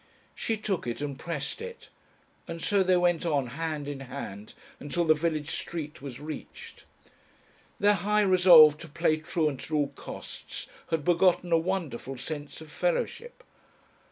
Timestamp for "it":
0.87-0.99, 1.61-1.89